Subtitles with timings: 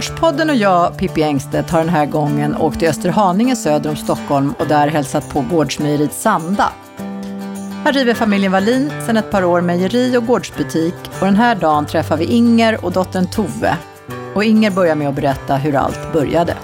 [0.00, 4.54] Gårdspodden och jag, Pippi Engstedt, har den här gången åkt till Österhaninge söder om Stockholm
[4.58, 6.72] och där hälsat på gårdsmejeriet Sanda.
[7.84, 11.86] Här driver familjen Wallin sedan ett par år mejeri och gårdsbutik och den här dagen
[11.86, 13.76] träffar vi Inger och dottern Tove.
[14.34, 16.54] Och Inger börjar med att berätta hur allt började.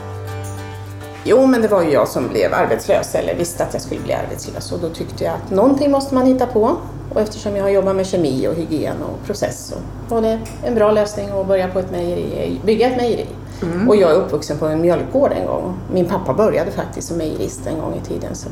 [1.29, 4.13] Jo, men det var ju jag som blev arbetslös, eller visste att jag skulle bli
[4.13, 4.73] arbetslös.
[4.73, 6.77] Och då tyckte jag att någonting måste man hitta på.
[7.15, 9.75] Och eftersom jag har jobbat med kemi och hygien och process så
[10.15, 13.27] var det en bra lösning att börja på ett mejeri, bygga ett mejeri.
[13.63, 13.89] Mm.
[13.89, 15.75] Och jag är uppvuxen på en mjölkgård en gång.
[15.93, 18.35] Min pappa började faktiskt som mejerist en gång i tiden.
[18.35, 18.49] Så.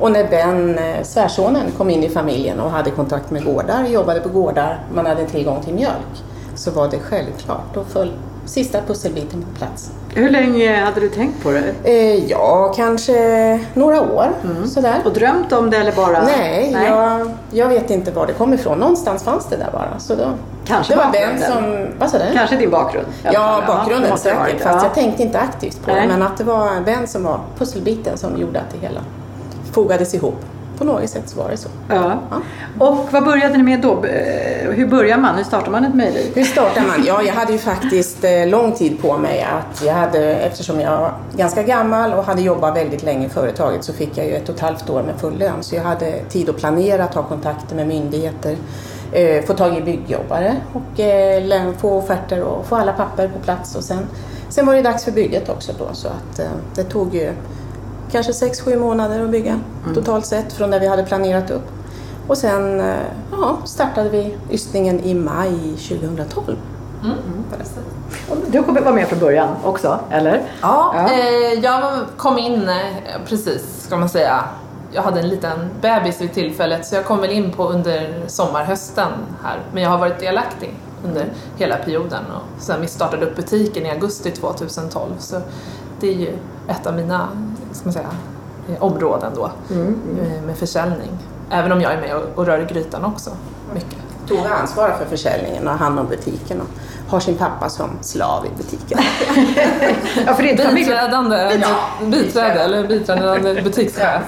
[0.00, 4.20] Och när Ben, eh, svärsonen, kom in i familjen och hade kontakt med gårdar, jobbade
[4.20, 7.74] på gårdar, man hade tillgång till mjölk, så var det självklart.
[7.74, 8.12] Då föll
[8.48, 9.90] sista pusselbiten på plats.
[10.14, 11.74] Hur länge hade du tänkt på det?
[11.84, 14.28] Eh, ja, kanske några år.
[14.44, 14.66] Mm.
[14.66, 15.02] Sådär.
[15.04, 16.22] Och drömt om det eller bara?
[16.22, 16.86] Nej, Nej.
[16.86, 18.78] Jag, jag, vet inte var det kom ifrån.
[18.78, 19.98] Någonstans fanns det där bara.
[19.98, 20.24] Så då,
[20.66, 22.24] Kanske det var den som, vad sa du?
[22.34, 23.06] Kanske din bakgrund?
[23.22, 24.60] Ja, bakgrunden ja, säkert.
[24.60, 24.82] Fast ja.
[24.82, 26.02] jag tänkte inte aktivt på Nej.
[26.02, 26.08] det.
[26.08, 29.00] Men att det var Ben som var pusselbiten som gjorde att det hela
[29.72, 30.44] fogades ihop
[30.78, 31.68] på något sätt så var det så.
[31.88, 32.22] Ja.
[32.30, 32.40] ja.
[32.86, 34.04] Och vad började ni med då?
[34.04, 35.36] Eh, hur börjar man?
[35.36, 36.32] Hur startar man ett mejeri?
[36.34, 37.04] Hur startar man?
[37.06, 40.90] Ja, jag hade ju faktiskt eh, lång tid på mig att jag hade, eftersom jag
[40.90, 44.48] var ganska gammal och hade jobbat väldigt länge i företaget så fick jag ju ett
[44.48, 45.62] och ett halvt år med full lön.
[45.62, 48.56] Så jag hade tid att planera, ta kontakter med myndigheter,
[49.12, 51.00] eh, få tag i byggjobbare och
[51.80, 53.76] få offerter och få alla papper på plats.
[53.76, 54.06] Och sen,
[54.48, 56.40] sen var det dags för bygget också då så att
[56.74, 57.32] det tog ju
[58.10, 59.94] kanske 6-7 månader att bygga mm.
[59.94, 61.68] totalt sett från när vi hade planerat upp.
[62.26, 62.96] Och sen eh,
[63.32, 66.56] ja, startade vi ystningen i maj 2012.
[67.04, 67.16] Mm.
[68.46, 70.42] Du var med från början också, eller?
[70.60, 71.12] Ja, ja.
[71.12, 72.76] Eh, jag kom in eh,
[73.26, 74.44] precis, ska man säga.
[74.92, 79.12] Jag hade en liten bebis vid tillfället så jag kom väl in på under sommarhösten
[79.44, 79.60] här.
[79.72, 83.90] Men jag har varit delaktig under hela perioden och sen vi startade upp butiken i
[83.90, 85.36] augusti 2012 så
[86.00, 86.32] det är ju
[86.68, 87.28] ett av mina
[87.72, 88.10] ska man säga,
[88.68, 90.32] eh, områden då mm, mm.
[90.32, 91.10] Eh, med försäljning.
[91.50, 93.30] Även om jag är med och, rör i grytan också
[93.74, 93.98] mycket.
[94.28, 96.66] Tove ansvarar för försäljningen och hand om butiken och
[97.10, 98.98] har sin pappa som slav i butiken.
[100.26, 104.22] ja, för det är biträdande, ja, biträde eller biträdande butikschef.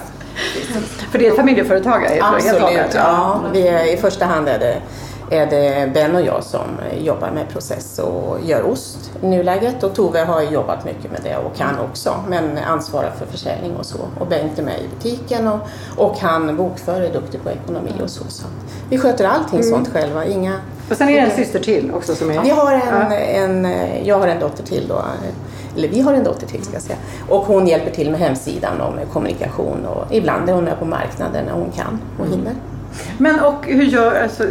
[1.10, 2.18] För det är ett familjeföretag?
[2.22, 3.40] Absolut, ja.
[3.52, 4.82] Vi är, I första hand är det
[5.30, 6.66] är det Ben och jag som
[7.00, 9.82] jobbar med process och gör ost i nuläget.
[9.82, 13.86] Och Tove har jobbat mycket med det och kan också, men ansvarar för försäljning och
[13.86, 13.98] så.
[14.18, 15.58] Och Bengt är med i butiken och,
[15.96, 18.24] och han bokför, är duktig på ekonomi och så.
[18.28, 18.46] så.
[18.88, 19.70] Vi sköter allting mm.
[19.70, 20.24] sånt själva.
[20.24, 20.54] Inga,
[20.90, 22.42] och sen är det en syster till också som är...
[22.42, 23.16] Vi har en, ja.
[23.16, 23.66] en,
[24.04, 25.02] jag har en dotter till då
[25.76, 26.98] eller vi har en dotter till ska jag säga.
[27.28, 30.84] Och hon hjälper till med hemsidan och med kommunikation och ibland är hon med på
[30.84, 32.54] marknaden när hon kan och hinner.
[33.18, 34.44] Men och hur gör, alltså,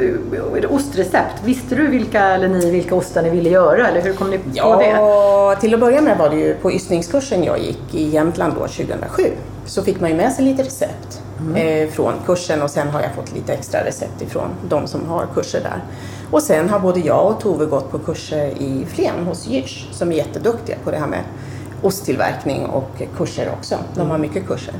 [0.69, 1.43] ostrecept?
[1.43, 4.49] Visste du vilka, eller ni, vilka ostar ni ville göra eller hur kom ni på
[4.53, 4.89] ja, det?
[4.89, 8.59] Ja, till att börja med var det ju på ystningskursen jag gick i Jämtland då
[8.59, 9.23] 2007
[9.65, 11.55] så fick man ju med sig lite recept mm.
[11.55, 15.27] eh, från kursen och sen har jag fått lite extra recept ifrån de som har
[15.33, 15.83] kurser där.
[16.31, 20.11] Och sen har både jag och Tove gått på kurser i Flen hos Jysch som
[20.11, 21.23] är jätteduktiga på det här med
[21.81, 23.75] osttillverkning och kurser också.
[23.95, 24.21] De har mm.
[24.21, 24.73] mycket kurser.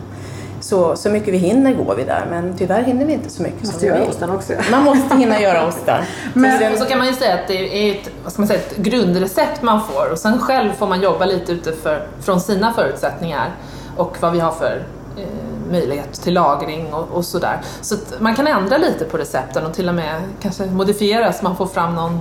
[0.59, 3.63] Så, så mycket vi hinner går vi där, men tyvärr hinner vi inte så mycket
[3.63, 4.09] måste som vi vill.
[4.09, 4.53] Osten också.
[4.71, 6.05] Man måste hinna göra ostar.
[6.33, 8.59] men, och så kan man ju säga att det är ett, vad ska man säga,
[8.59, 13.55] ett grundrecept man får och sen själv får man jobba lite utifrån sina förutsättningar
[13.97, 14.83] och vad vi har för
[15.17, 17.61] eh, möjlighet till lagring och, och sådär.
[17.81, 21.55] Så man kan ändra lite på recepten och till och med kanske modifiera så man
[21.55, 22.19] får fram någon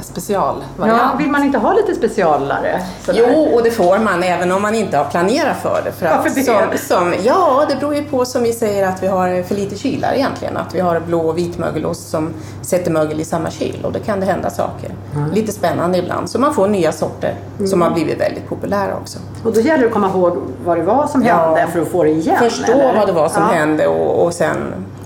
[0.00, 1.00] specialvariant.
[1.02, 2.82] Ja, vill man inte ha lite specialare?
[3.04, 3.24] Sådär?
[3.28, 5.92] Jo, och det får man även om man inte har planerat för det.
[5.92, 6.78] För Varför det?
[6.78, 9.78] Som, som, ja, det beror ju på som vi säger att vi har för lite
[9.78, 10.56] kylar egentligen.
[10.56, 12.30] Att vi har blå och vit mögelost som
[12.62, 14.90] sätter mögel i samma kyl och då kan det hända saker.
[15.14, 15.30] Mm.
[15.30, 16.30] Lite spännande ibland.
[16.30, 17.70] Så man får nya sorter mm.
[17.70, 19.18] som har blivit väldigt populära också.
[19.44, 21.88] Och då gäller det att komma ihåg vad det var som hände ja, för att
[21.88, 22.38] få det igen?
[22.38, 22.94] Förstå eller?
[22.94, 23.48] vad det var som ja.
[23.48, 24.56] hände och, och sen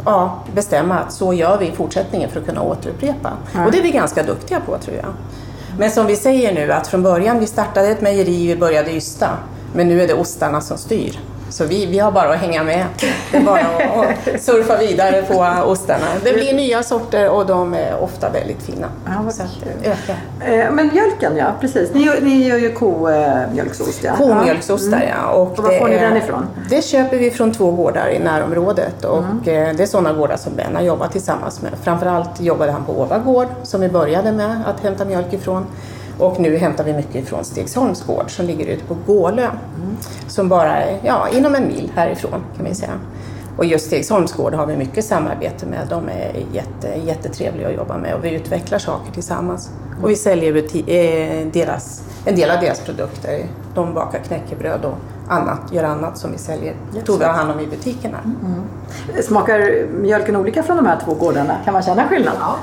[0.06, 3.32] ja, bestämma att så gör vi i fortsättningen för att kunna återupprepa.
[3.54, 3.66] Mm.
[3.66, 5.06] Och det är vi ganska duktiga på tror jag.
[5.78, 9.28] Men som vi säger nu att från början, vi startade ett mejeri, vi började ysta.
[9.74, 11.20] Men nu är det ostarna som styr.
[11.56, 12.86] Så vi, vi har bara att hänga med.
[13.30, 16.06] Det är bara att surfa vidare på ostarna.
[16.24, 18.86] Det blir nya sorter och de är ofta väldigt fina.
[19.06, 19.42] Ja, så
[19.84, 20.16] öka.
[20.52, 21.94] Eh, men mjölken ja, precis.
[21.94, 24.16] Ni, ni gör ju komjölksost ja.
[24.16, 25.08] Komjölksostar mm.
[25.08, 25.30] ja.
[25.30, 26.46] Och, och var får ni den ifrån?
[26.70, 29.68] Det köper vi från två gårdar i närområdet och mm.
[29.68, 31.72] Eh, det är sådana gårdar som Ben har jobbat tillsammans med.
[31.82, 35.66] Framförallt jobbade han på Åva gård som vi började med att hämta mjölk ifrån.
[36.18, 39.42] Och nu hämtar vi mycket från Stegsholms gård som ligger ute på Gålö.
[39.42, 39.96] Mm.
[40.28, 42.92] Som bara är ja, inom en mil härifrån kan vi säga.
[43.56, 45.86] Och just Stegsholms gård har vi mycket samarbete med.
[45.90, 49.70] De är jätte, jättetrevliga att jobba med och vi utvecklar saker tillsammans.
[50.02, 53.46] Och vi säljer buti- eh, deras, en del av deras produkter.
[53.74, 54.94] De bakar knäckebröd och
[55.28, 56.74] annat, gör annat som vi säljer.
[57.06, 58.18] Tror vi har hand om i butikerna.
[59.22, 61.56] Smakar mjölken olika från de här två gårdarna?
[61.64, 62.34] Kan man känna skillnad?
[62.40, 62.56] Ja,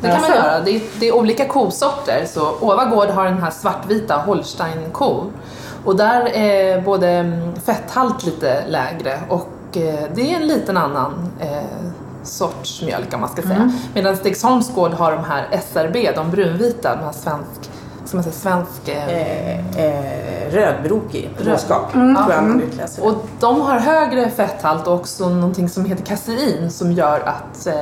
[0.00, 0.60] det kan man göra.
[0.60, 2.24] Det är, det är olika kosorter.
[2.26, 5.24] Så Åva gård har den här svartvita Holstein-kor.
[5.84, 11.28] Och där är både mm, fetthalt lite lägre och eh, det är en liten annan
[11.40, 11.48] eh,
[12.22, 13.54] sorts mjölk om man ska säga.
[13.54, 13.72] Mm.
[13.94, 17.70] Medan Stegsholms gård har de här SRB, de brunvita, de här svensk,
[18.04, 22.16] ska man säga, svensk eh, Eh, eh, rödbrokig Röd- råskap, Mm.
[22.16, 22.50] tror jag Mm.
[22.52, 23.06] man utläser.
[23.06, 27.74] Och de har högre fetthalt och också någonting som heter kasein som gör att eh,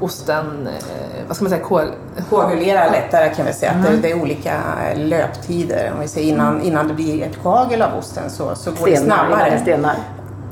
[0.00, 1.86] osten, eh, vad ska man säga, kol...
[2.30, 3.72] Koagulerar lättare kan vi säga.
[3.72, 4.60] Att det, det är olika
[4.96, 5.92] löptider.
[5.94, 8.96] Om vi säger innan, innan det blir ett koagel av osten så, så går det
[8.96, 9.58] Stenar, det snabbare.
[9.60, 9.96] stenar.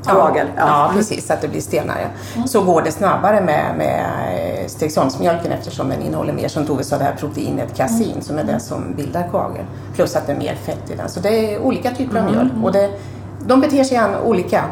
[0.07, 0.47] Ja, Koagel.
[0.57, 0.91] ja.
[0.95, 1.31] precis.
[1.31, 2.09] Att det blir stenare.
[2.47, 4.07] Så går det snabbare med, med
[4.61, 8.45] eh, Stegsholmsmjölken eftersom den innehåller mer, som Tove sa, det här proteinet kasein som är
[8.45, 9.65] det som bildar koagel.
[9.95, 11.09] Plus att det är mer fett i den.
[11.09, 12.53] Så det är olika typer av mjölk.
[12.63, 12.91] Och det,
[13.47, 14.65] de beter sig olika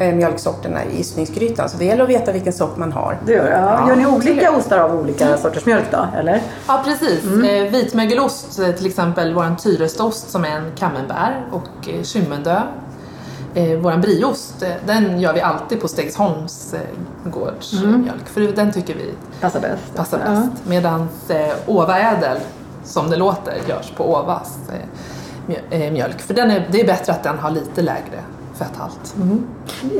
[0.00, 1.68] mjölksorterna i ysningsgrytan.
[1.68, 3.18] Så det gäller att veta vilken sort man har.
[3.26, 3.58] Det gör, ja.
[3.80, 6.06] Ja, gör ni olika ostar av olika sorters mjölk då?
[6.18, 6.42] Eller?
[6.66, 7.24] Ja, precis.
[7.24, 12.60] Eh, vitmögelost, eh, till exempel vår Tyrestost som är en camembert och eh, Kymmendö.
[13.54, 16.80] Eh, vår brieost, eh, den gör vi alltid på Stegsholms eh,
[17.30, 19.10] gårds eh, mjölk för den tycker vi
[19.40, 19.94] Passar bäst.
[19.96, 20.30] passar Ja.
[20.30, 20.48] bäst.
[20.68, 21.36] Medan eh,
[21.66, 22.38] Åva Ädel,
[22.84, 24.74] som det låter, görs på Åvas eh,
[25.46, 26.20] mjö- eh, mjölk.
[26.20, 28.20] För den är, det är bättre att den har lite lägre
[28.64, 29.14] fetthalt.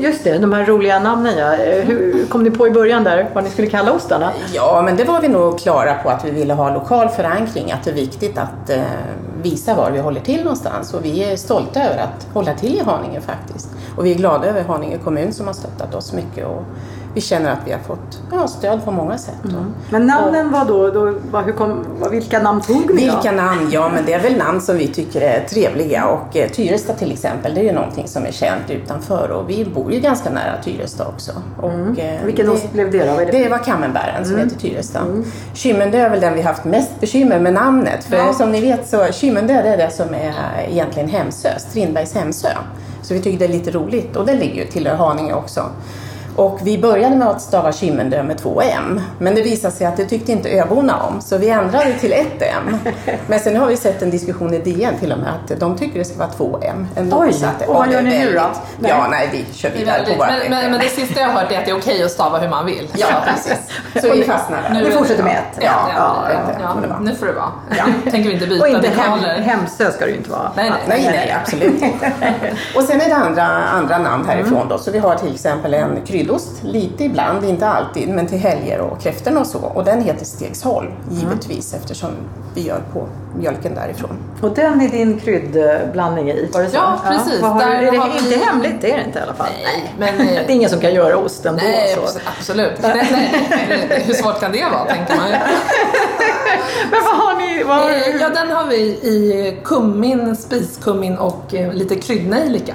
[0.01, 1.55] Just det, de här roliga namnen ja.
[1.55, 4.31] Eh, Hur kom ni på i början där vad ni skulle kalla ostarna?
[4.53, 7.83] Ja, men det var vi nog klara på att vi ville ha lokal förankring, att
[7.83, 8.81] det är viktigt att eh,
[9.43, 12.79] visa var vi håller till någonstans och vi är stolta över att hålla till i
[12.79, 13.69] Haninge faktiskt.
[13.97, 16.63] Och vi är glada över Haninge kommun som har stöttat oss mycket och
[17.13, 19.35] vi känner att vi har fått ja, stöd på många sätt.
[19.89, 23.13] Men namnen var då, då vad, hur kom, vad, vilka namn tog ni då?
[23.15, 23.69] Vilka namn?
[23.71, 27.11] Ja, men det är väl namn som vi tycker är trevliga och eh, Tyresta till
[27.11, 30.61] exempel, det är ju någonting som är känt utanför och vi bor ju ganska nära
[30.63, 31.31] Tyresta också.
[31.61, 33.15] Och, eh, Vilken det- ost blev det då?
[33.17, 33.25] Det?
[33.25, 34.99] Det var Camembären som heter Tyresta.
[35.53, 38.03] Kymmendö är väl den vi haft mest bekymmer med namnet.
[38.03, 38.33] För Ja.
[38.33, 40.33] som ni vet så Kymmendö är det som är
[40.69, 42.47] egentligen Hemsö, Strindbergs Hemsö.
[43.01, 45.61] Så vi tycker det är lite roligt och det ligger ju till Haninge också.
[46.35, 49.01] Och vi började med att stava Kymmendö med två M.
[49.17, 51.21] Men det visade sig att det tyckte inte öborna om.
[51.21, 52.77] Så vi ändrade till ett M.
[53.27, 55.99] Men sen har vi sett en diskussion i DN till och med att de tycker
[55.99, 56.87] det ska vara två M.
[56.95, 57.17] Ändå.
[57.19, 58.41] Oj, Så att, och vad det är gör ni nu då?
[58.79, 58.91] Nej.
[58.91, 61.51] Ja, nej vi kör vidare på våra men, men, men det sista jag har hört
[61.51, 62.87] är att det är okej att stava hur man vill.
[62.95, 63.57] Ja, precis.
[64.01, 64.69] Så vi fastnar där.
[64.73, 65.63] Nu- Vi fortsätter med ett.
[65.63, 66.99] Ja, Ja, ja, ja, ja, vara.
[66.99, 67.49] nu får det vara.
[67.77, 67.83] Ja.
[68.11, 69.19] Tänker vi inte byta Och inte hem.
[69.43, 70.51] Hemsö ska det ju inte vara.
[70.55, 70.79] Nej, nej.
[70.87, 71.83] Nej, nej, absolut
[72.75, 74.77] Och sen är det andra, andra namn härifrån då.
[74.77, 79.01] Så vi har till exempel en kryddost, lite ibland, inte alltid, men till helger och
[79.01, 79.59] kräftorna och så.
[79.59, 82.09] Och den heter Stegsholm, givetvis, eftersom
[82.55, 83.07] vi gör på
[83.37, 84.17] mjölken därifrån.
[84.41, 86.49] Och den är din kryddblandning i?
[86.53, 86.75] Var det så?
[86.75, 87.41] Ja, precis.
[87.41, 88.81] Vad har, Där är det har vi- inte hemligt?
[88.81, 89.47] Det är det inte i alla fall.
[89.63, 90.17] Nej, men...
[90.27, 92.07] Det är ingen som kan göra osten Nej, då.
[92.07, 92.17] Så.
[92.19, 92.71] abs- absolut.
[92.81, 94.03] Nej, nej.
[94.05, 95.35] Hur svårt kan det vara, tänker man ju.
[96.91, 97.63] Men vad har ni?
[97.63, 102.73] Vad har, Eh, Ja, den har vi i kummin, spiskummin och eh, lite kryddnejlika.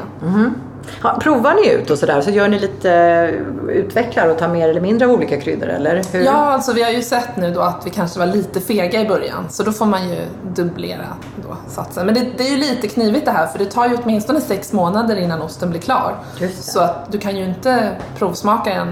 [1.02, 2.20] Ja, provar ni ut och sådär?
[2.20, 6.02] Så gör ni lite, eh, utvecklar och tar mer eller mindre av olika kryddor eller?
[6.12, 6.20] Hur?
[6.20, 9.08] Ja, alltså vi har ju sett nu då att vi kanske var lite fega i
[9.08, 10.16] början, så då får man ju
[10.54, 11.06] dubblera
[11.48, 12.06] då satsen.
[12.06, 14.72] Men det, det är ju lite knivigt det här, för det tar ju åtminstone sex
[14.72, 16.14] månader innan osten blir klar.
[16.60, 18.88] Så att du kan ju inte provsmaka den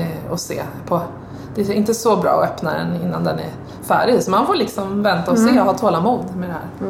[0.00, 1.00] eh, och se på...
[1.54, 3.50] Det är inte så bra att öppna den innan den är
[3.88, 6.88] färdig, så man får liksom vänta och se och ha tålamod med det här.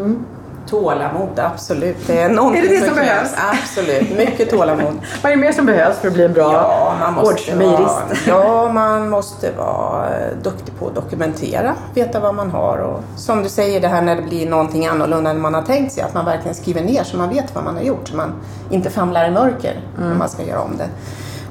[0.70, 1.96] Tålamod, absolut.
[2.06, 3.08] Det är, någonting Är det det som krävs.
[3.08, 3.34] behövs?
[3.62, 4.94] Absolut, mycket tålamod.
[5.22, 7.90] Vad är det mer som behövs för att bli en bra Ja, man måste, vara,
[8.26, 13.42] ja, man måste vara eh, duktig på att dokumentera, veta vad man har och som
[13.42, 16.14] du säger det här när det blir någonting annorlunda än man har tänkt sig, att
[16.14, 18.32] man verkligen skriver ner så man vet vad man har gjort, så man
[18.70, 20.88] inte famlar i mörker när man ska göra om det.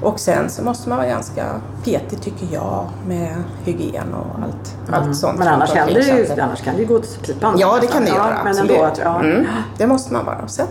[0.02, 1.46] Och sen så måste man vara ganska
[1.86, 5.40] petig tycker jag med hygien och allt, allt sånt.
[5.40, 7.56] Men annars kan, det ju, annars kan det ju gå till pipan.
[7.60, 8.38] Ja, det kan det Ja, göra.
[8.44, 8.72] Men absolut.
[8.72, 9.20] ändå att, ja.
[9.20, 9.46] mm,
[9.78, 10.38] det måste man vara.
[10.44, 10.68] Och Sen,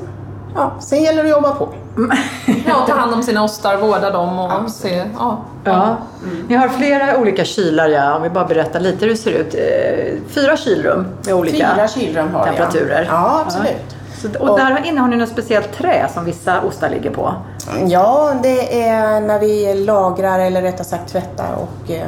[0.54, 1.68] ja, sen gäller det att jobba på.
[2.66, 5.04] Ja, ta hand om sina ostar, vårda dem och se...
[5.18, 5.38] Ja.
[5.64, 5.96] Ja.
[6.48, 8.16] Ni har flera olika kylar, ja.
[8.16, 9.54] Om vi bara berättar lite hur det ser ut.
[9.54, 12.56] Eh, Fyra kylrum med olika Fyra kylrum har jag.
[12.56, 13.06] temperaturer.
[13.10, 13.96] Ja, absolut.
[14.34, 17.34] Så, och, där innehar ni något speciellt trä som vissa ostar ligger på.
[17.86, 22.06] Ja, det är när vi lagrar eller rättare sagt tvättar och eh,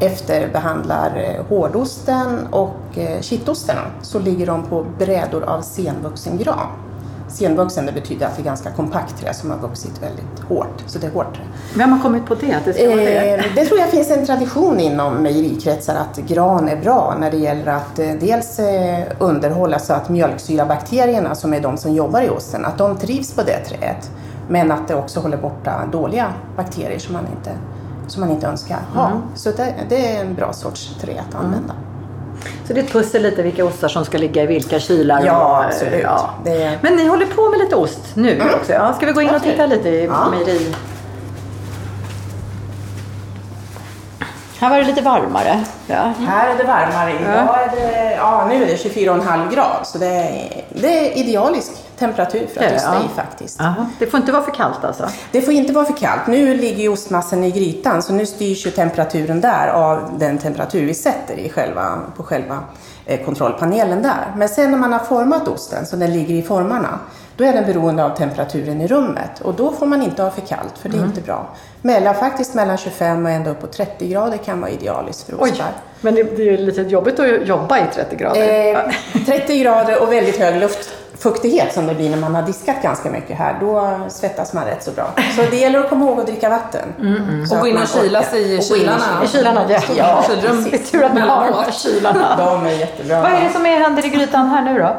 [0.00, 6.87] efterbehandlar eh, hårdosten och eh, kittosten så ligger de på brädor av senvuxen gran.
[7.28, 10.82] Senvuxen det betyder att det är ganska kompakt trä som har vuxit väldigt hårt.
[10.86, 11.42] Så det är hårt trä.
[11.76, 12.54] Vem har kommit på det?
[12.54, 13.34] Att det ska vara det?
[13.34, 17.36] Eh, det tror jag finns en tradition inom mejerikretsar att gran är bra när det
[17.36, 22.28] gäller att eh, dels eh, underhålla så att mjölksyrabakterierna som är de som jobbar i
[22.28, 24.10] osten, att de trivs på det träet.
[24.48, 27.50] Men att det också håller borta dåliga bakterier som man inte,
[28.06, 29.10] som man inte önskar ha.
[29.34, 31.74] Så det, det är en bra sorts trä att använda.
[32.66, 35.22] Så det är ett pussel lite vilka ostar som ska ligga i vilka kylar.
[35.26, 36.00] Ja, och, absolut.
[36.02, 36.30] ja.
[36.44, 38.72] Det Men ni håller på med lite ost nu också.
[38.72, 40.30] Ja, ska vi gå in och titta lite i Ja.
[40.30, 40.74] mejeri?
[44.60, 45.64] Här var det lite varmare.
[45.86, 46.12] Ja.
[46.26, 47.12] Här är det varmare.
[47.12, 51.70] Idag är det, ja, nu är det 24,5 grad så det är, det är idealisk
[51.98, 53.60] temperatur för att osta i faktiskt.
[53.60, 53.86] Aha.
[53.98, 55.08] Det får inte vara för kallt alltså?
[55.32, 56.26] Det får inte vara för kallt.
[56.26, 60.86] Nu ligger ju ostmassan i grytan så nu styrs ju temperaturen där av den temperatur
[60.86, 62.58] vi sätter i själva, på själva
[63.06, 64.32] eh, kontrollpanelen där.
[64.36, 66.98] Men sen när man har format osten så den ligger i formarna
[67.38, 70.40] då är den beroende av temperaturen i rummet och då får man inte ha för
[70.40, 71.48] kallt för det är inte bra.
[71.82, 75.50] Mellan, faktiskt mellan 25 och ända upp på 30 grader kan vara idealiskt för Oj,
[75.50, 75.66] ostar.
[76.00, 78.74] men det, det är ju lite jobbigt att jobba i 30 grader.
[78.74, 83.10] Eh, 30 grader och väldigt hög luftfuktighet som det blir när man har diskat ganska
[83.10, 85.10] mycket här, då svettas man rätt så bra.
[85.36, 86.88] Så det gäller att komma ihåg att dricka vatten.
[87.48, 89.24] Så Och gå in och kyla sig i kylarna.
[89.24, 89.80] I kylarna, ja.
[89.96, 90.64] Ja, Kylrum.
[90.70, 92.36] Det är tur att man har de här kylarna.
[92.36, 93.20] De är jättebra.
[93.20, 94.96] Vad är det som är, händer i grytan här nu då?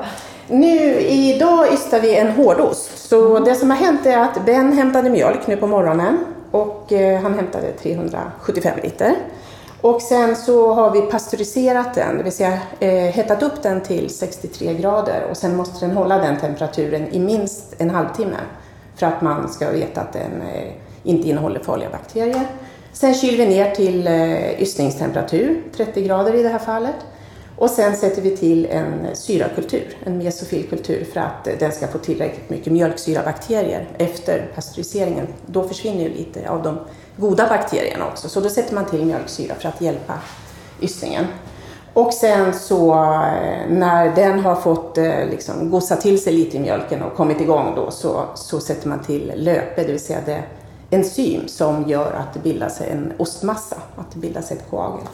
[0.52, 3.10] Nu, idag ystar vi en hårdost.
[3.10, 6.18] Så det som har hänt är att Ben hämtade mjölk nu på morgonen
[6.52, 9.16] och eh, han hämtade 375 liter.
[9.82, 14.10] Och sen så har vi pasteuriserat den, det vill säga eh, hettat upp den till
[14.10, 18.38] 63 grader och sen måste den hålla den temperaturen i minst en halvtimme
[18.96, 20.72] för att man ska veta att den eh,
[21.04, 22.48] inte innehåller farliga bakterier.
[22.94, 26.96] Sen kyler vi ner till eh, ystningstemperatur, 30 grader i det här fallet.
[27.60, 32.50] Och sen sätter vi till en syrakultur, en mesofilkultur för att den ska få tillräckligt
[32.50, 35.28] mycket mjölksyrabakterier efter pasteuriseringen.
[35.46, 36.80] Då försvinner ju lite av de
[37.18, 40.14] goda bakterierna också, så då sätter man till mjölksyra för att hjälpa
[40.82, 41.26] ystningen.
[41.94, 46.60] Och sen så eh, när den har fått eh, liksom, gossa till sig lite i
[46.60, 50.44] mjölken och kommit igång då så, så sätter man till löpe, det vill säga det
[50.90, 55.08] enzym som gör att det bildas en ostmassa, att det bildas ett koagel.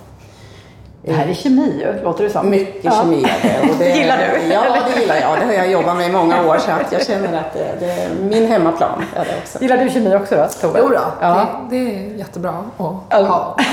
[1.06, 2.50] Det här är kemi ju, låter det som.
[2.50, 2.92] Mycket Ja.
[2.92, 3.70] kemi är det.
[3.72, 4.54] Och det Gillar du?
[4.54, 4.64] Ja,
[4.96, 5.40] det gillar jag.
[5.40, 7.92] Det har jag jobbat med i många år så att jag känner att det, det
[7.92, 9.04] är min hemmaplan.
[9.16, 9.62] Är det också.
[9.62, 10.80] Gillar du kemi också då, Tove?
[10.84, 11.48] Jo då, Ja.
[11.70, 12.86] det, det är jättebra att
[13.28, 13.58] ha.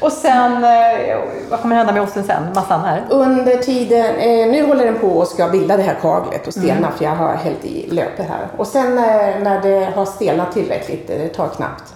[0.00, 1.18] Och sen, eh,
[1.50, 2.42] vad kommer hända med osten sen?
[2.54, 3.02] Massan här?
[3.10, 6.90] Under tiden, eh, nu håller den på och ska bilda det här kaglet och stelna
[6.96, 8.46] för jag har hällt i löpe här.
[8.56, 9.04] Och sen eh,
[9.42, 11.94] när det har stelnat tillräckligt, det tar knappt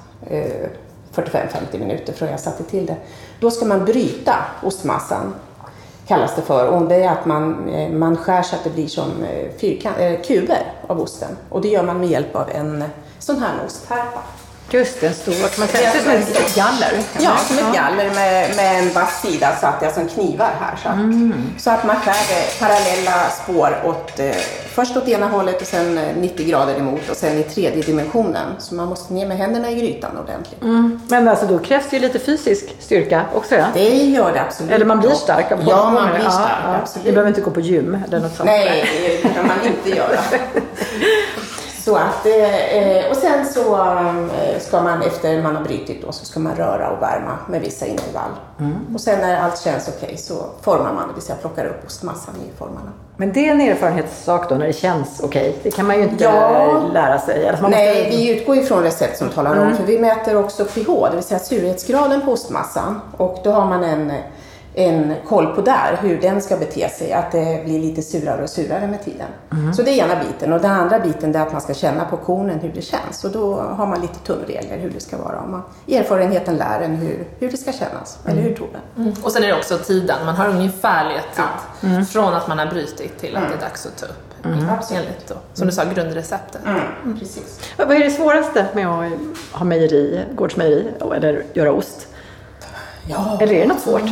[1.17, 2.97] 45-50 minuter från jag satte till det.
[3.41, 5.35] Då ska man bryta ostmassan,
[6.07, 6.69] kallas det för.
[6.69, 9.95] Och det är att man, eh, man skär så att det blir som eh, fyrkan,
[9.99, 11.37] eh, kuber av osten.
[11.49, 12.85] Och det gör man med hjälp av en
[13.19, 14.23] sån här osttärpa.
[14.71, 15.91] Just det, en stor, man säga?
[15.93, 16.93] Det ser ut som ett galler.
[17.19, 20.51] Ja, som ett galler med, med en vass sida så att det är som knivar
[20.61, 20.77] här.
[20.83, 24.31] Så att, så att man skär eh, parallella spår åt, eh,
[24.69, 28.47] först åt ena hållet och sen eh, 90 grader emot och sen i tredje dimensionen.
[28.59, 30.61] Så man måste ner med händerna i grytan ordentligt.
[31.09, 33.67] Men alltså då krävs det ju lite fysisk styrka också ja?
[33.75, 34.73] Det gör det absolut.
[34.73, 36.15] Eller man blir stark av Ja, man det.
[36.19, 36.79] blir stark, ja, ja.
[36.83, 37.07] absolut.
[37.07, 38.47] Ni behöver inte gå på gym eller något sånt.
[38.47, 38.85] Nej,
[39.23, 40.21] det kan man inte göra.
[41.87, 46.25] Så att, eh, och sen så eh, ska man efter man har brutit då så
[46.25, 48.31] ska man röra och värma med vissa intervall.
[48.95, 52.35] Och sen när allt känns okej så formar man, det vill säga plockar upp ostmassan
[52.49, 52.93] i formarna.
[53.17, 55.57] Men det är en erfarenhetssak då när det känns okej.
[55.63, 56.83] Det kan man ju inte Ja.
[56.93, 57.49] lära sig.
[57.49, 58.17] Alltså Nej, måste...
[58.17, 61.39] vi utgår ifrån recept som talar om, för vi mäter också pH, det vill säga
[61.41, 63.01] surhetsgraden på ostmassan.
[63.17, 64.13] Och då har man en,
[64.79, 68.51] en koll på där, hur den ska bete sig, att det blir lite surare och
[68.51, 69.27] surare med tiden.
[69.75, 70.53] Så det är ena biten.
[70.53, 73.25] Och den andra biten är att man ska känna på kornen hur det känns.
[73.25, 75.41] Och då har man lite tumregler hur det ska vara.
[75.41, 78.79] Och man, erfarenheten lär en hur, hur det ska kännas, eller hur Tove?
[78.97, 79.13] Mm.
[79.23, 80.17] Och sen är det också tiden.
[80.27, 83.97] Man har ungefärliga tid från att man har brutit till att det är dags att
[83.99, 84.27] ta upp.
[84.91, 86.61] Enligt då, som du sa, grundreceptet.
[86.67, 87.61] Mm, precis.
[87.77, 89.11] Vad vad är det svåraste med att
[89.53, 92.09] ha mejeri, gårdsmejeri eller göra ost?
[93.09, 93.39] Ja.
[93.41, 94.03] Eller är det något svårt?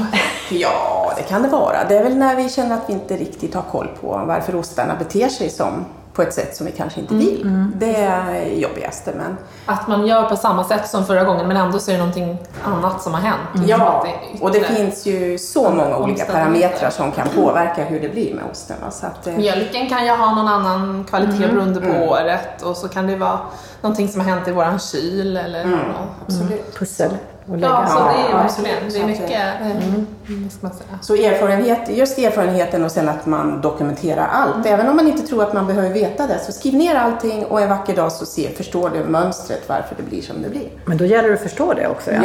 [0.50, 1.84] Ja, det kan det vara.
[1.88, 4.94] Det är väl när vi känner att vi inte riktigt har koll på varför ostarna
[4.98, 5.84] beter sig som
[6.14, 7.70] på ett sätt som vi kanske inte vill.
[7.76, 9.12] Det är jobbigaste.
[9.16, 9.36] Men
[9.66, 12.38] Att man gör på samma sätt som förra gången men ändå så är det någonting
[12.64, 13.40] annat som har hänt.
[13.54, 18.00] Som ja, är och det finns ju så många olika parametrar som kan påverka hur
[18.00, 18.76] det blir med osten.
[18.84, 18.90] va.
[18.90, 22.88] Så att, eh, Mjölken kan ju ha någon annan kvalitet beroende på året och så
[22.88, 23.38] kan det vara
[23.84, 25.80] någonting som har hänt i våran kyl eller något.
[26.26, 26.78] Absolut.
[26.78, 27.10] Pussel
[27.48, 27.66] och lägga.
[27.72, 28.92] Ja, så det är Ja, verkligen, absolut.
[28.94, 30.98] det är mycket, ska man säga?
[31.02, 34.66] Så erfarenhet, just erfarenheten och sen att man dokumenterar allt.
[34.66, 37.60] Även om man inte tror att man behöver veta det, så skriv ner allting och
[37.60, 40.68] en vacker dag så se, förstår du mönstret varför det blir som det blir.
[40.84, 42.10] Men då gäller det att förstå det också.
[42.10, 42.20] Ja,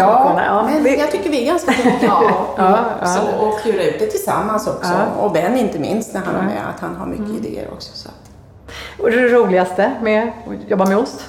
[0.46, 0.70] ja.
[0.74, 3.08] men vi- jag tycker vi är ganska duktiga Ja, Ja, ja.
[3.08, 4.92] Så, och klura ut det tillsammans också.
[4.92, 5.22] Ja.
[5.24, 7.90] Och Ben inte minst när han är med, att han har mycket idéer också.
[7.94, 8.10] Så.
[8.10, 11.26] att- Och det roligaste med att jobba med ost?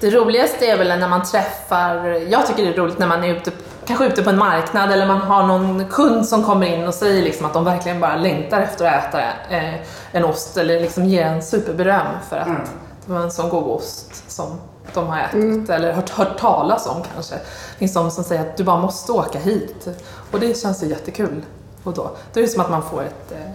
[0.00, 3.34] Det roligaste är väl när man träffar, jag tycker det är roligt när man är
[3.34, 3.50] ute,
[3.86, 7.22] kanske ute på en marknad eller man har någon kund som kommer in och säger
[7.22, 9.74] liksom att de verkligen bara längtar efter att äta eh,
[10.12, 12.70] en ost eller liksom ger en superberöm för att
[13.06, 14.60] det var en sån god ost som
[14.94, 17.34] de har ätit eller hört, hört talas om kanske.
[17.34, 19.88] Det finns de som säger att du bara måste åka hit
[20.32, 21.42] och det känns ju jättekul.
[21.82, 23.50] Och då, då är det som att man får ett, eh,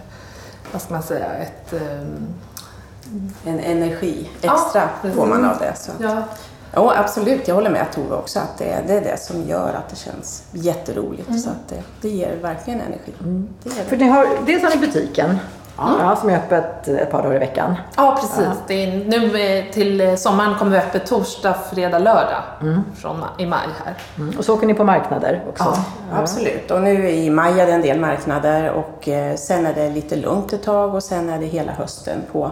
[0.72, 2.28] vad ska man säga, ett ehm,
[3.46, 5.76] En energi extra Ja, får man av det.
[5.76, 5.92] Så.
[6.00, 6.24] ja,
[6.76, 7.48] Ja, absolut.
[7.48, 10.44] Jag håller med Tove också att det, det är det som gör att det känns
[10.52, 11.42] jätteroligt.
[11.42, 13.14] Så att det, det ger verkligen energi.
[13.64, 14.06] Det ger För det.
[14.06, 15.40] ni har, dels har ni butiken
[15.78, 16.16] ja.
[16.20, 17.76] som är öppet ett par dagar i veckan.
[17.98, 18.48] Ja, precis.
[18.68, 22.44] Det är, nu till sommaren kommer vi öppet torsdag, fredag, lördag
[22.96, 23.96] från, i maj här.
[24.18, 24.38] Mm.
[24.38, 25.64] Och så åker ni på marknader också.
[25.64, 25.84] Ja,
[26.22, 26.72] absolut.
[26.72, 30.16] Och nu i maj är det en del marknader och eh, sen är det lite
[30.16, 32.52] lugnt ett tag och sen är det hela hösten på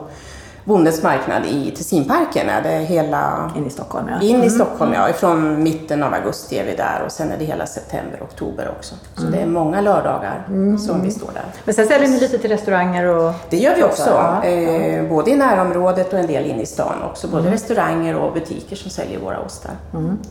[0.66, 2.50] Bondens marknad i Tessinparken.
[2.50, 4.22] Är det hela In i Stockholm ja.
[4.28, 5.10] in i Stockholm, ja.
[5.10, 8.72] Ifrån mitten av augusti är vi där och sen är det hela september och oktober
[8.78, 8.96] också.
[9.16, 10.48] Så det är många lördagar
[10.88, 11.44] som vi står där.
[11.66, 13.34] Men sen säljer ni lite till restauranger och...
[13.50, 14.44] Det gör vi också, Ja.
[14.44, 17.28] eh, både i närområdet och en del inne i stan också.
[17.28, 19.72] Både restauranger och butiker som säljer våra ostar.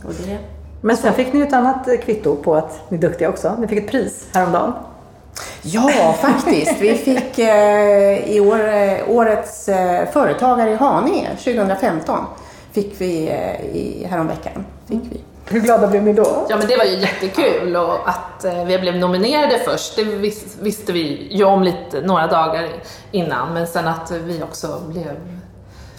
[0.05, 0.39] Och det,
[0.81, 3.57] Men sen fick ni ett annat kvitto på att ni är duktiga också.
[3.59, 4.73] Ni fick ett pris häromdagen.
[5.63, 6.81] Ja, faktiskt.
[6.81, 12.25] Vi fick eh, i år, eh, årets eh, företagare i Haninge 2015.
[12.73, 14.65] Fick vi eh, i, häromveckan.
[14.89, 15.21] Fick vi.
[15.53, 16.47] Hur glada blev ni då?
[16.49, 20.57] Ja men det var ju jättekul och att eh, vi blev nominerade först, det vis,
[20.61, 22.69] visste vi ju om lite, några dagar
[23.11, 25.17] innan, men sen att vi också blev,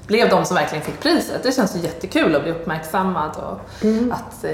[0.08, 1.44] blev de som verkligen fick priset.
[1.44, 3.60] Det känns ju jättekul att bli uppmärksammad och
[4.12, 4.52] att eh,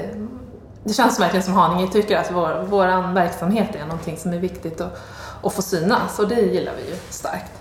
[0.88, 4.80] det känns verkligen som Haninge tycker att vår, våran verksamhet är någonting som är viktigt
[4.80, 5.00] att,
[5.42, 7.52] att få synas och det gillar vi ju starkt.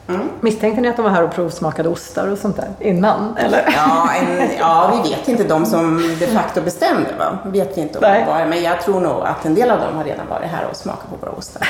[0.41, 3.37] Misstänkte ni att de var här och provsmakade ostar och sånt där innan?
[3.37, 3.73] Eller?
[3.75, 7.09] Ja, en, ja, vi vet inte de som de facto bestämde.
[7.19, 7.37] Va?
[7.45, 8.19] Vet vi inte om Nej.
[8.25, 10.65] det var, men jag tror nog att en del av dem har redan varit här
[10.71, 11.67] och smakat på våra ostar.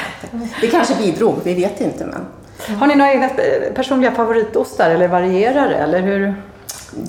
[0.61, 2.05] Det- kanske bidrog, vi vet inte.
[2.05, 2.25] Men
[2.79, 5.75] Har ni några egna eh, personliga favoritostar eller varierar det?
[5.75, 6.41] Eller hur?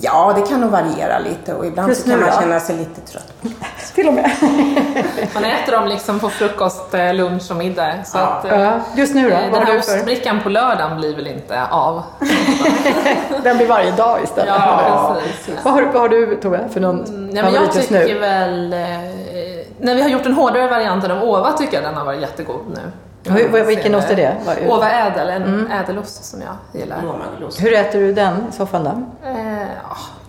[0.01, 2.41] Ja, det kan nog variera lite och ibland Just så kan man då?
[2.41, 3.33] känna sig lite trött.
[3.95, 4.31] Till och med.
[5.33, 7.93] Man äter dem liksom på frukost, eh, lunch och middag.
[8.05, 8.21] Så Ja.
[8.23, 9.35] att, eh, Ja, just nu då?
[9.35, 12.03] eh, Den här ostbrickan på lördagen blir väl inte av.
[13.43, 14.53] Den blir varje dag istället.
[14.57, 15.55] Ja, precis.
[15.63, 18.19] Vad har, vad har du Tove för någon Nej, men jag tycker nu?
[18.19, 18.69] väl...
[19.81, 22.61] När vi har gjort den hårdare varianten av Ova tycker jag den har varit jättegod
[22.73, 22.91] nu.
[23.25, 24.35] Hur- vilken ost är det?
[24.69, 27.01] Ova ädel, en ädelost som jag gillar.
[27.59, 29.27] Hur äter du den i så fall då?
[29.29, 29.67] Eh,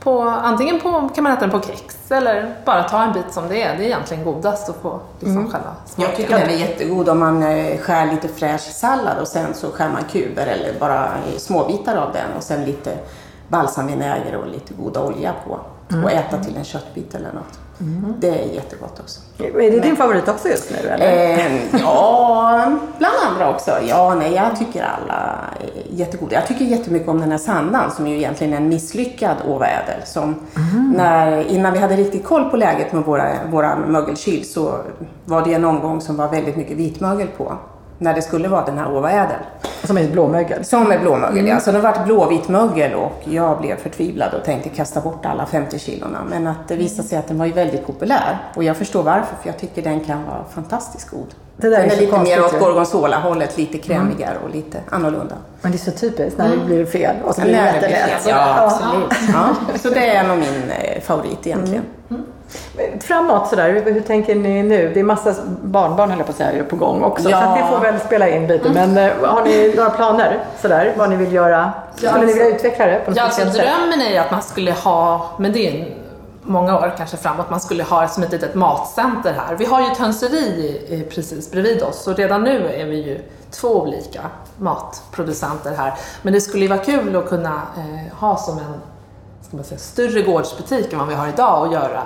[0.00, 3.48] på, antingen på, kan man äta den på kex eller bara ta en bit som
[3.48, 3.76] det är.
[3.76, 6.10] Det är egentligen godast att få liksom själva smaken.
[6.10, 9.70] Jag tycker den är jättegod om man eh, skär lite fräsch sallad och sen så
[9.70, 12.94] skär man kuber eller bara småbitar av den och sen lite
[13.48, 15.58] balsamvinäger och lite goda olja på.
[16.04, 17.58] Och äta till en köttbit eller något.
[18.18, 19.20] Det är jättegott också.
[19.38, 21.38] Är det din favorit också just nu eller?
[21.38, 23.70] Eh, ja, bland andra också.
[23.88, 25.14] Ja, nej, jag tycker alla
[25.60, 26.34] är jättegoda.
[26.34, 29.36] Jag tycker jättemycket om den här sandan som ju egentligen är en misslyckad.
[30.04, 30.34] Som
[30.96, 34.74] när, innan vi hade riktigt koll på läget med våra, våra mögelkyl så
[35.24, 37.52] var det en omgång som var väldigt mycket vitmögel på.
[37.98, 39.40] När det skulle vara den här Åvaädel.
[39.84, 40.64] Som är blåmögel.
[40.64, 41.60] Som är blåmögel, ja.
[41.60, 45.46] Så det har varit blåvit mögel och jag blev förtvivlad och tänkte kasta bort alla
[45.46, 46.18] 50 kilona.
[46.30, 48.38] Men att det visade sig att den var ju väldigt populär.
[48.56, 51.26] Och jag förstår varför, för jag tycker den kan vara fantastiskt god.
[51.56, 52.58] Det där är den är så lite mer konstigt åt ju.
[52.58, 55.34] gorgonzola-hållet, lite krämigare och lite annorlunda.
[55.62, 58.26] Men det är så typiskt när det blir fel och så blir det jättelätt.
[58.28, 59.12] Ja, absolut.
[59.32, 59.78] Ja.
[59.78, 61.84] Så det är nog min eh, favorit egentligen.
[63.00, 64.90] Framåt sådär, hur, tänker ni nu?
[64.94, 67.30] Det är massa barnbarn höll jag på att säga, på gång också.
[67.30, 67.40] Ja.
[67.40, 68.68] Så det får väl spela in lite.
[68.68, 70.94] Men eh, har ni några planer sådär?
[70.96, 71.72] Vad ni vill göra?
[71.96, 74.72] Skulle ni vilja utveckla det på något Ja, alltså, drömmen är ju att man skulle
[74.72, 75.96] ha, men det är
[76.42, 79.54] många år kanske framåt, man skulle ha som ett litet matcenter här.
[79.56, 83.68] Vi har ju ett hönseri precis bredvid oss och redan nu är vi ju två
[83.68, 84.20] olika
[84.56, 85.94] matproducenter här.
[86.22, 88.80] Men det skulle ju vara kul att kunna eh, ha som en
[89.50, 92.02] ska man säga, större gårdsbutik än vad vi har idag och göra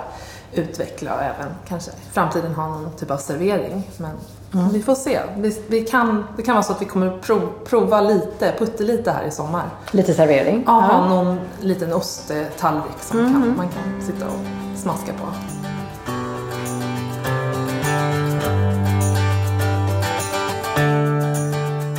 [0.57, 3.89] utveckla och även kanske i framtiden ha någon typ av servering.
[3.97, 4.11] Men
[4.53, 4.73] mm.
[4.73, 5.19] vi får se.
[5.37, 9.23] Vi, vi, kan, det kan vara så att vi kommer prov, prova lite, puttelite här
[9.23, 9.69] i sommar.
[9.91, 10.63] Lite servering?
[10.65, 13.33] Ja, ha någon liten osttallrik som mm.
[13.33, 14.39] kan, man kan sitta och
[14.77, 15.27] smaska på.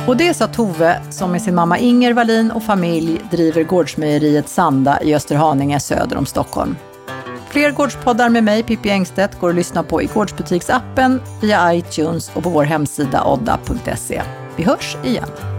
[0.07, 5.01] Och det sa Tove som med sin mamma Inger Wallin och familj driver gårdsmejeriet Sanda
[5.01, 6.75] i Österhaninge söder om Stockholm.
[7.49, 12.43] Fler gårdspoddar med mig, Pippi Engstedt, går att lyssna på i Gårdsbutiksappen, via iTunes och
[12.43, 14.21] på vår hemsida odda.se.
[14.55, 15.56] Vi hörs igen.